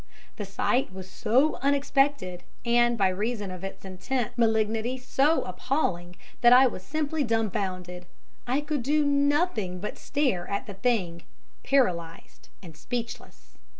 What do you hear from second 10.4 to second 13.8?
at the Thing paralysed and speechless.